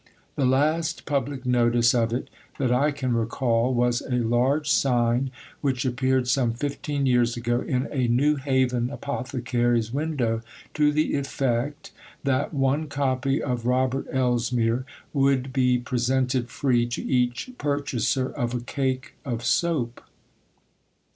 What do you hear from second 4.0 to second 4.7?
a large